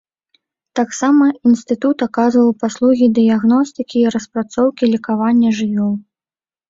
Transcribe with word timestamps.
Таксама 0.79 1.27
інстытут 1.49 1.97
аказваў 2.07 2.49
паслугі 2.63 3.05
дыягностыкі 3.17 3.97
і 4.05 4.11
распрацоўкі 4.17 4.83
лекавання 4.95 5.49
жывёл. 5.63 5.93